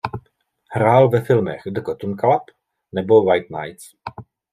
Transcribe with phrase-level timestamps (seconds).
[0.69, 2.41] Hrál ve filmech "The Cotton Club"
[2.91, 3.89] nebo "White Nights".